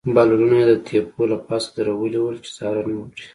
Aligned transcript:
بالونونه 0.15 0.55
يې 0.59 0.65
د 0.69 0.73
تپو 0.85 1.21
له 1.31 1.37
پاسه 1.45 1.69
درولي 1.77 2.19
ول، 2.21 2.37
چې 2.45 2.49
څارنه 2.57 2.95
وکړي. 2.97 3.25